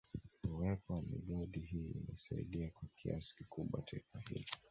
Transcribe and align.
Uwepo 0.51 0.93
wa 0.93 1.01
migodi 1.01 1.59
hii 1.59 1.91
imesaidia 1.91 2.69
kwa 2.69 2.87
kiasi 2.97 3.35
kikubwa 3.35 3.81
taifa 3.81 4.19
hilo 4.19 4.45